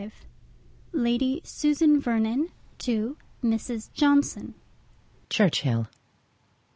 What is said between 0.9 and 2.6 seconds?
Lady Susan Vernon